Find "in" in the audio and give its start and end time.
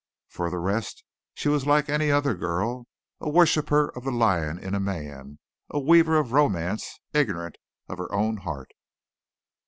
4.57-4.73